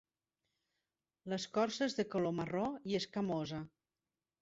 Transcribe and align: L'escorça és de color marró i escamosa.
L'escorça 1.35 1.89
és 1.91 1.99
de 2.01 2.07
color 2.17 2.37
marró 2.41 2.67
i 2.93 3.01
escamosa. 3.05 3.65